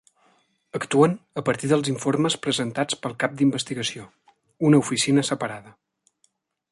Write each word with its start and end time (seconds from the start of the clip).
Actuen 0.77 1.11
a 1.41 1.43
partir 1.49 1.69
dels 1.73 1.91
informes 1.91 2.37
presentats 2.45 2.99
pel 3.03 3.15
cap 3.25 3.37
d'investigació, 3.41 4.07
una 4.71 4.83
oficina 4.87 5.29
separada. 5.33 5.77